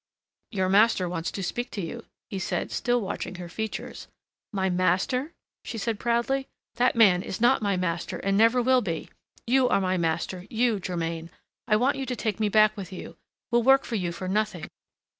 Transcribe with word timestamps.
"Your 0.49 0.67
master 0.67 1.07
wants 1.07 1.29
to 1.29 1.43
speak 1.43 1.69
to 1.69 1.79
you," 1.81 2.03
he 2.31 2.39
said, 2.39 2.71
still 2.71 2.99
watching 3.01 3.35
her 3.35 3.47
features. 3.47 4.07
"My 4.51 4.67
master?" 4.67 5.31
she 5.63 5.77
said 5.77 5.99
proudly; 5.99 6.47
"that 6.77 6.95
man 6.95 7.21
is 7.21 7.39
not 7.39 7.61
my 7.61 7.77
master 7.77 8.17
and 8.17 8.35
never 8.35 8.63
will 8.63 8.81
be! 8.81 9.11
You 9.45 9.69
are 9.69 9.79
my 9.79 9.97
master, 9.97 10.47
you, 10.49 10.79
Germain. 10.79 11.29
I 11.67 11.75
want 11.75 11.97
you 11.97 12.07
to 12.07 12.15
take 12.15 12.39
me 12.39 12.49
back 12.49 12.75
with 12.75 12.91
you 12.91 13.15
will 13.51 13.61
work 13.61 13.85
for 13.85 13.93
you 13.93 14.11
for 14.11 14.27
nothing!" 14.27 14.71